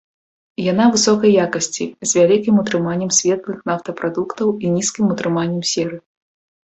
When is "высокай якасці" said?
0.93-1.85